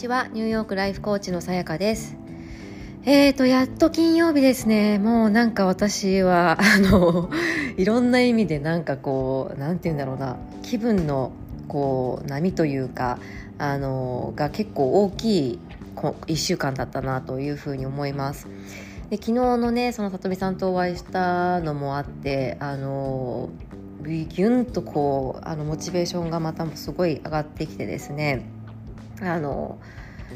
[0.00, 0.28] ちは。
[0.32, 2.16] ニューヨークライフコーチのさやかです。
[3.04, 4.98] えーとやっと金曜日ですね。
[4.98, 7.28] もうなんか私は あの
[7.76, 10.36] いろんな意味でなんかこうなんて言うんだろうな。
[10.62, 11.32] 気分の
[11.68, 13.18] こう波というか
[13.58, 15.58] あのが結構大きい
[15.96, 18.48] 1週間だったなというふうに思います。
[19.10, 23.50] で昨日のねその里見さんとお会いしたのもあってあの
[24.02, 28.59] ギュンとこうあのモチベーションがまたすごい上がってきてですね。
[29.22, 29.78] あの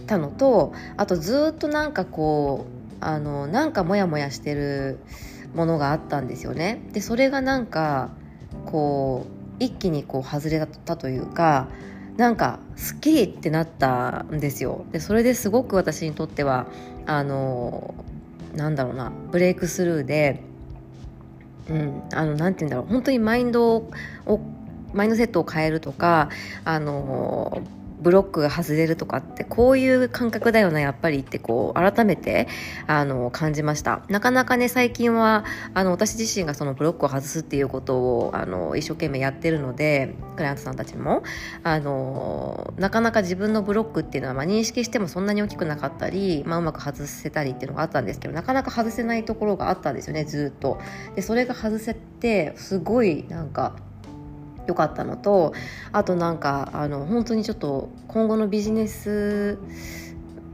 [0.06, 2.66] たのとあとずっとなんかこ
[3.00, 4.98] うあのなんかモヤモヤしてる
[5.54, 6.80] ものがあったんですよね。
[6.92, 8.10] でそれがなんか
[8.66, 11.68] こう一気にこう外れたというか
[12.16, 14.84] なんかすっきりってなったんですよ。
[14.92, 16.66] でそれですごく私にとっては
[17.06, 17.94] あの
[18.54, 20.42] なんだろうなブレイクスルーで、
[21.68, 23.90] うん、あのなんて言うんだろう本当にマインドを
[24.92, 26.30] マインドセットを変えるとか
[26.64, 27.62] あの
[28.04, 32.46] ブロックが外れるとかってこういう感覚だよなやっぱりってこう改めて
[32.86, 34.02] あの感じました。
[34.08, 41.22] なかなかね最近はあの私自身がそのブロックを外すっていうことをあの一生懸命やってるのでクライアントさんたちも。
[41.62, 50.78] あのなかなか自分のブロックっていうのは、まあ、認識してもそんなに大きくなかったり、まあ、うまく外せたりっていうのがあったんですけどなかなか外せないところがあったんですよねずっと。
[51.16, 53.76] でそれが外せてすごいなんか
[54.66, 55.52] 良かったのと
[55.92, 59.58] あとなんかあの本当にちょっと今後のビジネス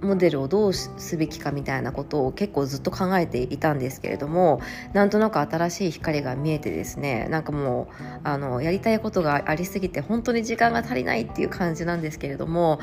[0.02, 4.60] モデルをどうすべきかみたいなことを結構ずっと考えていたんですけれども
[4.92, 7.94] なんとなく新しい光が見えてですねなんかもう
[8.24, 12.80] あのやりたいことがありすぎて本当に時間が足りないっていう感じなんですけれども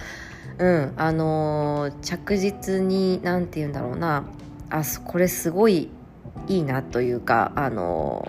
[0.59, 4.25] うんあの着実に何て言うんだろうな
[4.70, 5.89] あこれすごい
[6.48, 8.28] いいなというかあの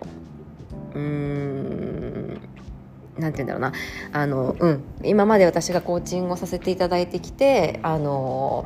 [0.94, 2.40] うーん
[3.18, 3.72] なんて言うんだろうな。
[4.12, 8.64] あの、うん、今まで私がコーチングをさせていただいてきてあの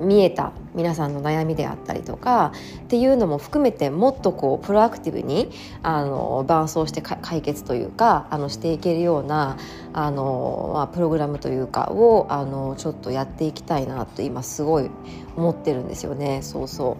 [0.00, 2.52] 見えた皆さんの悩みであったりとか
[2.82, 5.50] っていうのも含めてもっとこうプロアクティブに
[5.82, 9.58] あの伴走して解決というかあのしていけるような
[9.92, 14.90] あの、まあ、プログラムというかをあのちょっとやっていきたいなと今すごい
[15.36, 16.42] 思ってるんですよね。
[16.42, 16.96] そうそう。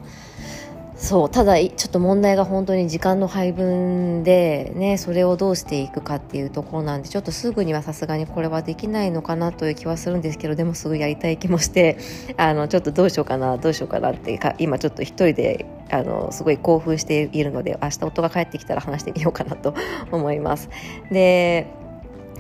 [0.99, 11.99] そうただちょっと問題が本当に時間の配分でねそれをどうしていくかっていうところなんでちょっとすぐにはさすがにこれはできないのかなという気はするんですけどでもすぐやりたい気もして
[12.37, 19.75] あのちょっとどうしようかなどうしようかなってか今ちょっと一人であのすごい興奮しているので明日夫が帰ってきたら話してみようかなと
[20.11, 20.69] 思います。
[21.13, 21.69] で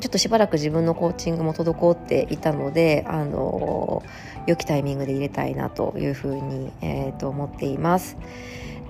[0.00, 4.02] ちょっとしばらく自分のコーチングも滞っていたのであの
[4.46, 8.16] 良きタイミングで入れたいなというふうに、えー、と思っています。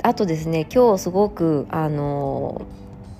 [0.02, 2.62] あとですね今日すごくあの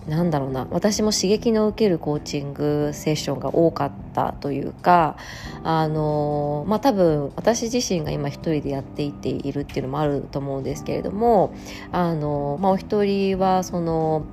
[0.09, 5.17] なんだろうな私も刺激の受けるコーチングセッションが多かったというか
[5.65, 11.53] あのまあ多分私自身が今一人でやっていっているっていうのもあると思うんですけれども
[11.93, 14.25] あの、まあ、お一人はその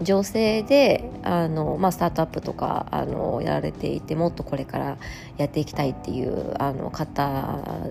[0.00, 4.98] 女性であの、まあ、スタートアップとかあのやられていてもっとこれから
[5.36, 7.84] やっていきたいっていうあの方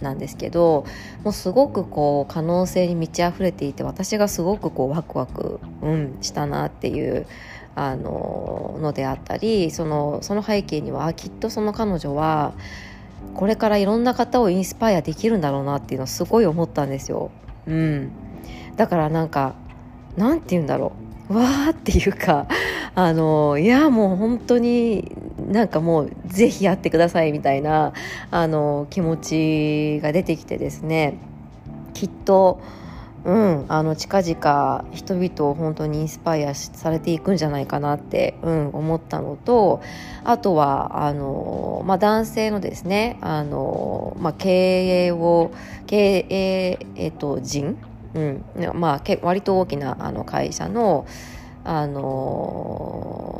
[0.00, 0.86] なんですけど
[1.24, 7.26] もうすごくこう可能性に満ち溢れていて私がすごくこうワクワク、うん、したなっていう
[7.74, 12.52] あののであったりそのその背景にはきっとその彼女は
[13.34, 17.30] これからいろんな方をインスパイアできるんだろうなっていうのをすごい思ったんですよ。
[17.66, 18.10] うん、
[18.76, 19.54] だからなんか
[20.16, 22.46] なんて言うんだろうわーっていうか
[22.94, 25.14] あのいやもう本当に
[25.46, 27.92] なんかもうぜひやってくださいみたいな
[28.30, 31.18] あの気持ちが出てきてですね
[31.94, 32.60] きっと
[33.24, 39.82] うん、あの近々人々を本当にインスパイアされていくんじゃないかなって、うん、思ったのと
[40.24, 45.50] あとはあの、まあ、男性のですねあの、まあ、経営を
[45.86, 47.76] 経営、えっと、人
[48.14, 48.44] うん。
[48.74, 51.06] まあ、け割と大きなあの会社の、
[51.64, 53.38] あの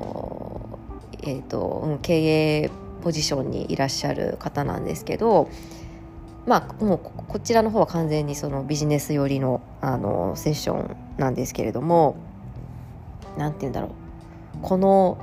[1.22, 2.70] ー、えーとうん、経営
[3.02, 5.48] ポジションにいらっしゃる方なんですけど、
[6.46, 12.16] まあ、もうこちらの方は完全にそのビジネス寄りの、あのセッションなんですけれども
[13.36, 13.90] 何て言うんだろう。
[14.62, 15.18] この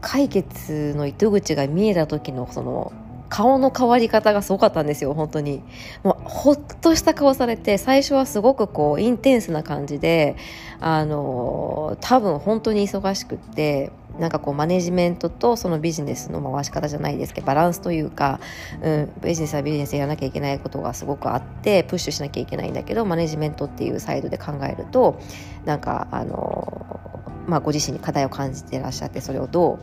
[0.00, 2.92] 解決の糸口が見えた時のその
[3.28, 5.62] 顔の変わり方がすごかったんですよ本当に。
[6.02, 10.36] もうほっとした顔されて最初はすごくこうインテンスな感じで
[10.80, 18.40] あの多分本当に忙しくってなんかこうマネジメントとそのビジネスの回し方じゃないですけどバランスというか、
[18.82, 25.20] うん、ビジネスはビジネスでやらなきゃいけないことがすごくあってプッシュしなきゃいけないんだけどマネジメントっていうサイドで考えると
[25.64, 27.00] なんかあの、
[27.46, 29.78] まあ、ご自身に課題を感じていらっしゃってそれをどう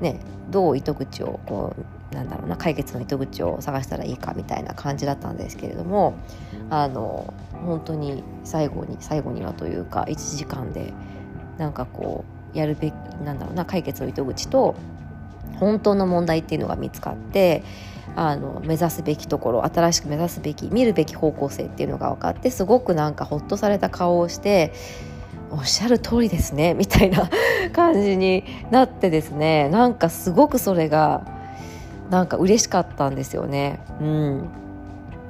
[0.00, 0.20] ね
[0.50, 1.74] どう糸口をこ
[2.12, 6.14] うなんだろうな解決の糸口を探したらいいかみたいな感じだったんですけれども
[6.70, 7.34] あの
[7.64, 10.92] 本当に最後に最後にはというか1時間で
[11.58, 12.94] なんかこうやるべき
[13.24, 14.76] なんだろうな解決の糸口と
[15.58, 17.62] 本当の問題っていうのが見つかって
[18.14, 24.72] あの目指すべきところ新しく目指すべき見るべき方向性っていうのが分かってすごくなんかほっとされた顔をして
[25.50, 27.30] おっしゃる通りですねみたいな
[27.72, 31.22] 感じになってですね なんかすごくそれが
[32.10, 33.80] なんか嬉しかったんですよね。
[34.00, 34.48] うん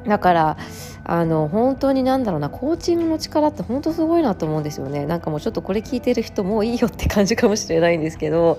[0.07, 0.57] だから
[1.05, 8.59] あの本当に何だろうなコーチングの力って本当すごいなと思うんですよねなんかもうちょっとこれ聞いてる人もういいよって感じかもしれないんですけど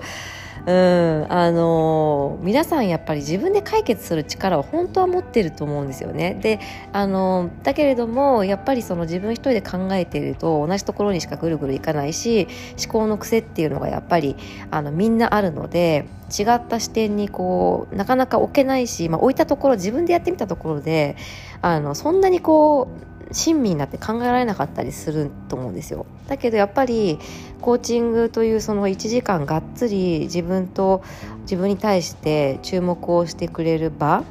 [0.68, 6.38] うん、あの皆さんやっぱり自分で解決する力を本当は持ってると思うんですよね。
[6.42, 6.60] で、
[6.92, 12.48] あのだけれどもやっぱりその自分一人で考えていると同じところにしかぐるぐるいかないし
[12.78, 14.36] 思考の癖っていうのがやっぱり
[14.70, 16.06] あのみんなあるので
[16.38, 21.16] 違った視点にこうなかなか置けないし、まあ、置いたところ自分でやってみたところで
[21.62, 27.18] あのそんなにこう親身になって考えられなかったりすると思うんですよだけどやっぱり
[27.60, 31.02] コーチングというその1時間がっつり自分と
[31.42, 34.24] 自分に対して注目をしてくれる場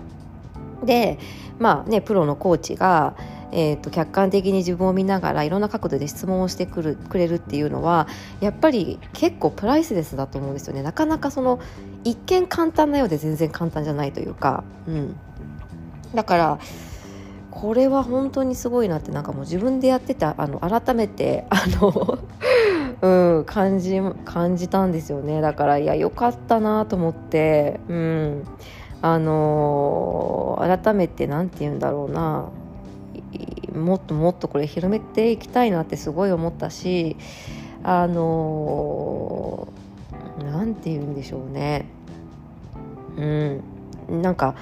[0.83, 1.19] で
[1.59, 3.15] まあねプロのコーチが
[3.51, 8.07] えーと、客観的に自分を見ながらいろんな角度で質問をしてくるくれるっていうのは
[8.41, 10.83] やっぱり結構プライスレスだと思うんですよね。
[10.83, 11.59] なかなかその
[12.03, 15.15] 一見簡単なようで全然簡単じゃないというか、うん、
[16.13, 16.59] だから
[17.51, 22.19] これは本当にすごいなってなんかもう自分でやってたあの改めてあの
[23.01, 25.41] うん感じ感じたんですよね。
[25.41, 27.79] だからいや良かったなと思って。
[27.87, 28.43] うん。
[29.01, 32.49] あの改めて何て言うんだろうな。
[33.75, 37.15] もっともっとこれ広めていきたいなってすごい思ったし
[37.83, 39.67] あの
[40.43, 41.85] 何て言うんでしょうね。
[43.17, 44.21] うん。
[44.21, 44.55] なんか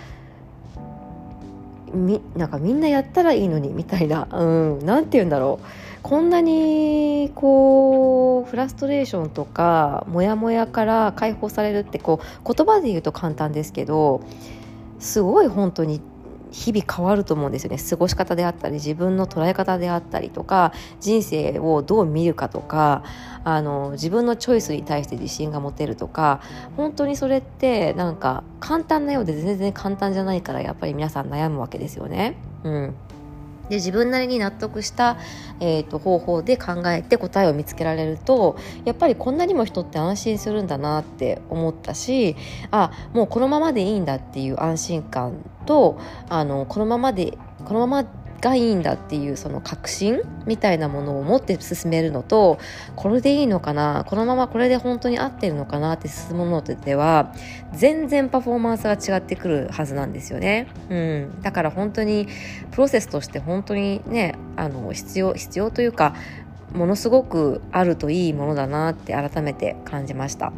[1.94, 4.28] みなんかみんなやったらいいのにみたいな。
[4.30, 5.66] 何、うん、て言うんだろう。
[6.06, 14.22] こんなにこうフラストレーションとかモヤモヤから解放されるってこう言葉で言うと簡単ですけど
[15.00, 16.02] すごい本当に
[16.52, 23.04] 日々変わると思うんですよね過ごし方であったり自分の捉え方であったりとか人生をどう見るかとか
[23.44, 26.40] あの自分のチョイスに対して自信が持てるとか
[26.78, 32.38] 本当にそれってなんか簡単なようで全然簡単じゃないからやっぱり皆さん悩むわけですよね。
[32.64, 32.96] うん
[33.70, 35.18] で自分なりに納得した、
[35.60, 42.36] えーと、方法で考えて答えを見つけられるとやっぱりこんなにも人って安心するんだなって思ったし
[42.72, 45.34] あもうこのままでいいんだっていう安心感
[45.66, 52.60] とあのこのままでこのままがいいんだっていうその確信みたいなものを持って進めるのと
[52.96, 57.34] これでいいのかなこのままこれで本当に合ってるのかなって進むのでは
[57.74, 62.28] 全然パフォーマンスが違ってくるはずなんですよね、うん、だから本当に
[62.72, 66.16] プロセスとして本当にねあの必要必要というか
[66.74, 70.52] ものすごくあるといいものだなって改めて感じました。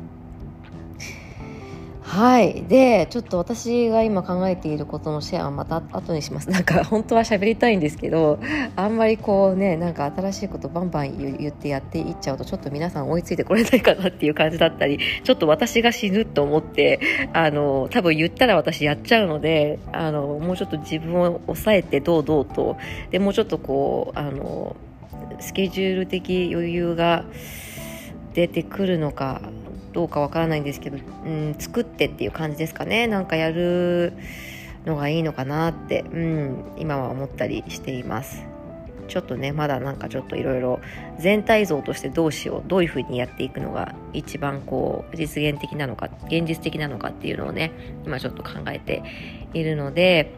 [2.07, 2.63] はい。
[2.63, 6.49] でちょっと私が今考えていることのシェアはまた後にします。
[6.49, 8.39] なんか本当は喋りたいんですけど
[8.77, 17.01] あんまりこうねなんか新しいことバンバン言ってやっていっちゃうとちょっと皆さん追いついてこれないかなっていう感じだったりちょっと私が死ぬと思って
[17.33, 22.77] あの多分言ったら私やっちゃうのであのもうちょっと自分を抑えてどうどうと。
[23.11, 24.77] でもうちょっとこうあの
[25.41, 27.25] スケジュール的余裕が
[28.33, 29.41] 出てくるのか
[29.97, 34.13] どうかわからないんですけど、うん、作ってっていう感じですかねなんかやる
[34.85, 38.43] のがいいのかなって、うん、今は思ったりしています
[39.07, 40.81] ちょっとねまだなんかちょっといろいろ
[41.17, 47.71] 全体像としてどうしようどういうふうにやっていくのが一番こう実現的なのか現実的なのかっていうのをね
[48.05, 49.01] 今ちょっと考えて
[49.55, 50.31] いるので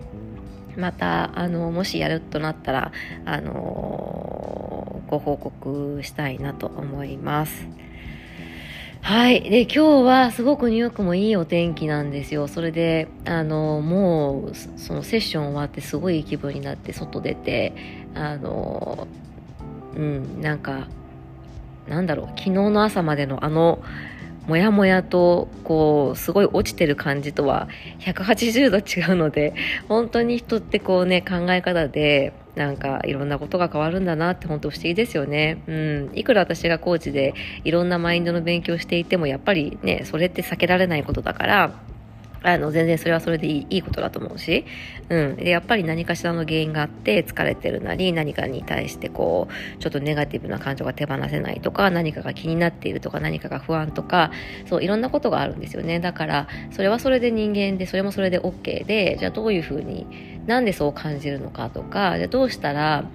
[0.77, 2.93] またあのもしやるとなったら
[3.25, 7.67] あのご報告したいなと思います。
[9.01, 9.41] はい。
[9.49, 12.47] で、今日はすごくニューヨークもいいお天気なんですよ。
[12.47, 17.73] それで、あの、もう、そのセッション終わってすごいいい気分になって外出て、
[18.13, 19.07] あの、
[19.95, 20.87] うん、なんか、
[21.87, 23.79] なんだろう、昨日の朝までのあの、
[24.49, 27.67] もやもやと、こう、すごい落ちてる感じとは
[27.99, 29.53] 180度違うので、
[29.87, 35.61] 本当に人ってこうね、考え方で、なんかいろんなことが変わるんだなって本当不思議ですよね。
[35.67, 36.09] うん。
[36.15, 41.73] いくら私がコーチでいろんなマインドの勉強していてもやっぱりね、それって避けられないことだから、
[42.41, 44.65] あの、全然それはそれでいいいいことだと思うし、
[45.09, 45.35] うん。
[45.35, 54.31] で、やっぱり何かしらの原因があって疲れてるなり、何かに対してこう、ちょっとネガティブな感情が手放せないとか、何かが気になっているとか、何かが不安とか、
[54.65, 55.99] そう、いろんなことがあるんですよね。
[55.99, 60.07] だから、それはそれで人間で、それもそれで OK で、じゃあどういうふうに、
[60.45, 63.05] なんでそう感じるのかとか、じゃあどうしたら、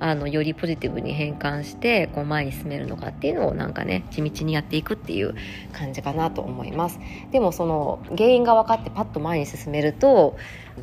[0.00, 5.34] あのよりポジティブに変換してこう前に進めるのかっていうのをなんかね地道にやっていくっていう
[5.72, 6.98] 感じかなと思います。
[7.30, 10.36] でもその原因が分かってパッと前に進めると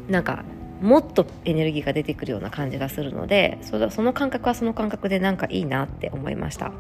[0.10, 0.44] なんか
[0.82, 6.72] もっとエネルギーが出てくるような感じがするのでその感覚はその感覚でなんかいいなって思いました。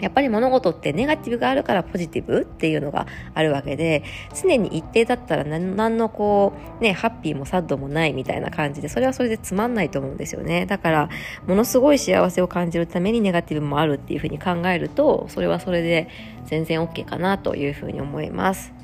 [0.00, 4.04] やっぱり物事ってネガティブがあるからポジティブっていうのがあるわけで
[4.40, 10.66] 常に一定だったら何のこうねハッピーもサッドもないみたいな感じでそれはそれでつまんないと思うんですよね。
[10.66, 11.08] だから
[11.46, 16.08] ものすごい幸せを感じるためにネガティブもあるっていうふうに考えるとそれはそれで
[16.46, 18.77] 全然 OK かなというふうに思います。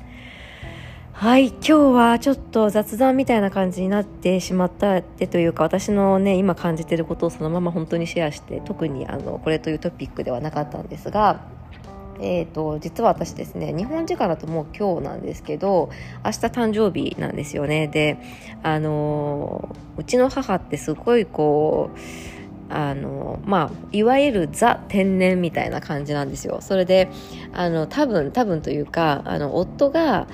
[1.15, 11.39] はい今日はちょっと雑談みたいな感じになってしまったってというか私のね今感じてることをそのまま本当にシェアして特にあのこれというトピックではなかったんですが
[12.19, 15.89] えーと、実は私ですね日本時間だともう今日なんですけど
[16.23, 17.87] 明日誕生日なんですよね。
[17.87, 18.17] で
[18.63, 26.59] あのうちの母ってすごいこうあのまあいわゆるザ天然みたいな感じなんですよ。
[26.61, 27.09] それで
[27.53, 30.27] あの多分多分というかあの夫が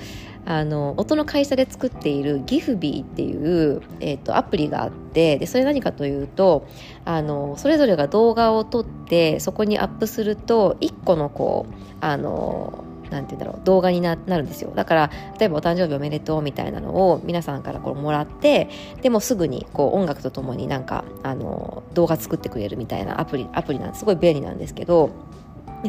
[0.44, 6.66] あの音の会社で作っているギフビーっていう、えーと、アプリがあってでそれ何かというと
[7.04, 14.72] あのそれぞれが動画を撮ってそこにアップすると1個のこうあのなんて言うんだろう動画になるんですよ。
[14.74, 18.70] だから例えば「お誕生日おめでとう」みたいなのを皆さんからこうもらって
[19.02, 24.00] でもすぐにこう音楽とともになんかあの動画作ってくれるみたいなアプリアプリなんです。
[24.00, 25.10] すごい便利なんですけど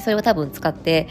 [0.02, 1.08] それを多分使って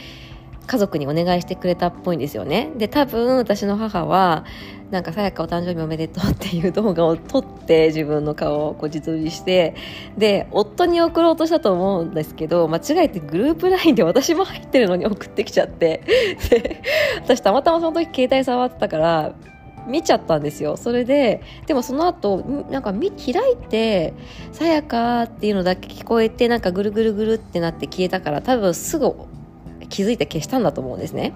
[0.66, 2.70] 家族にお願いしてくれたっぽいんですよね。
[2.76, 4.44] で、多分私の母は、
[4.90, 9.74] なんかさやかお誕生日おめでとうっていう動画を撮って自分の顔をこう自撮りして、
[10.18, 16.02] で、夫に送ろうとしたと思うんですけど、間違えてグループ LINE で私も入ってるのに送ってきちゃって、
[16.50, 16.82] で、
[17.16, 19.34] 私たまたまその時携帯触ってたから、
[19.86, 20.76] 見ちゃったんですよ。
[20.76, 22.38] それで、でもその後、
[22.70, 23.08] なんか開
[23.52, 24.14] いて、
[24.52, 29.12] さやかっていうのだけ聞こえて、なんかぐるぐるぐるってなって消えたから、多分すぐ
[29.92, 31.32] 気づいて消したんだと思うんですね。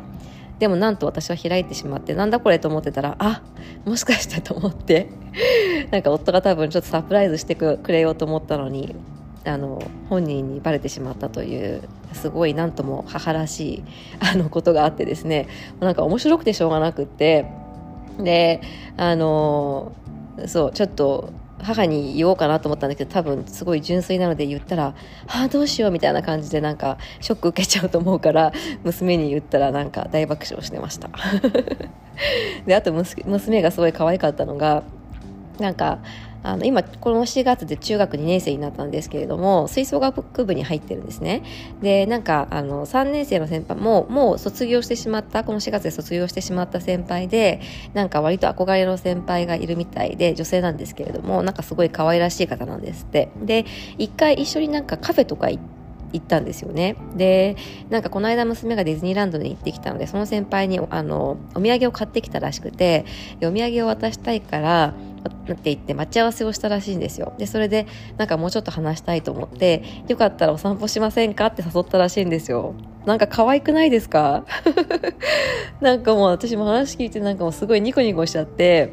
[0.58, 3.42] でもなんと私は開いてしまってなんだこれと思ってたらあ
[3.84, 5.08] もしかしてと思って
[5.92, 8.96] なんか夫が多分ちょっとサプライズしてくれようと思ったのに
[9.44, 11.82] あの本人にバレてしまったという
[12.14, 13.84] すごい何とも母らしい
[14.18, 15.46] あのことがあってですね
[15.78, 17.44] なんか面白くてしょうがなくって
[18.18, 18.62] で
[18.96, 19.92] あの
[20.46, 24.94] そうちょっと母に言おうかなと思ったんだけど多分すごい純粋なので言ったら
[25.26, 28.52] 「ああどうしよう」みたいな感じでなんかショック受けちゃうと思うから
[28.84, 31.10] 娘に言ったらなんか大爆笑してました。
[32.66, 34.82] であと娘がすごい可愛かったのが
[35.58, 35.98] なんか
[36.42, 41.42] あの今この4月で中学2年生になったんですけれども吹奏楽部に入ってるんですね。
[41.82, 47.60] でなんかあの3年生の先輩ももう卒業してしまったこの4月で卒業してしまった先輩で
[47.94, 53.30] なんか割と憧れの先輩がいるみたいで女性なんですけれどもなんかすごい可愛らしい方なんですって。
[53.42, 53.64] で
[53.98, 55.85] 一回一緒になんかカフェとか行って
[56.18, 57.56] 行ったんですよねで
[57.90, 63.04] なんかこの間娘がディズニーランドに行ってきたのでその先輩にあのお土産を買ってきたらしくて
[63.42, 64.94] お土産を渡したいから
[65.28, 67.32] って言って待ち合わせをしたらしいんですよ。
[67.38, 72.74] で、それでなんかもうちょっと話したいと思って、よかったらお散歩しませんかって誘ったらしいんですよ。
[73.06, 74.44] なんか可愛くないですか？
[75.80, 78.92] なんかもう私も話聞いてなんかもうすごいニコニコしちゃって、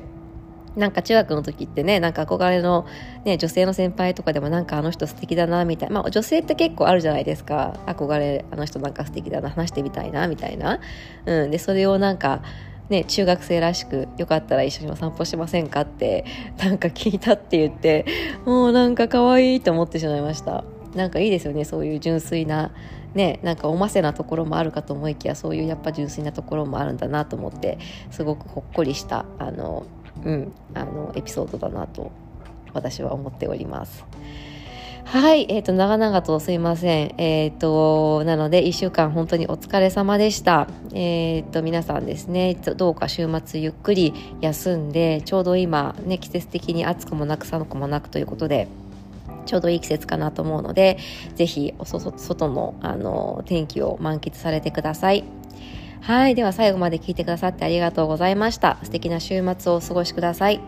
[0.76, 2.86] なんか中学の時ってね、なんか憧れの、
[3.26, 7.80] ね、女性の先輩とかでもなんかあの人素敵だなみたいな、まあ女性って結構あるじゃないですか。
[7.86, 10.80] 憧れ、あの人なんか素敵だな、話してみたいなみたいな。
[11.26, 11.52] うん。
[11.52, 12.42] で、それをなんか、
[12.90, 16.26] ね、中学生らしくよかったら一緒にお散歩しませんかって
[16.58, 18.06] なんか聞いたって言って
[18.46, 20.64] もうなんか可愛いと思ってしまいました
[20.94, 22.72] なんかいいですよねそういう純粋な
[23.16, 27.80] ねなんかおませなところもあるかと思いきやそういうやっぱ純粋なところもあるんだなと思って
[28.12, 29.86] すごくほっこりしたあの
[30.24, 32.12] うんあのエピソードだなと
[32.74, 34.06] 私は思っております。
[35.06, 37.14] はい、えっ、ー、と、長々とすいません。
[37.20, 40.68] えっ、ー、と、なので、1週間本当にお疲れ様でした。
[40.92, 48.68] えっ、ー、と、皆さんですね、どうか週末ゆっくり休んで、ちょうど今、ね、季節的に暑くもなく寒くもなくということで、
[49.46, 50.98] ちょうどいい季節かなと思うので、
[51.36, 55.26] ぜひ、おそ外の、あの、天気を満喫されてください。
[56.04, 56.36] はい。
[56.36, 58.78] では最後まで聞いてくださってありがとうございました。
[58.84, 60.60] 素敵な週末をお過ごしください。